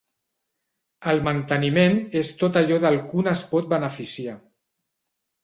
[1.11, 4.37] El manteniment és tot allò del que un es pot beneficiar.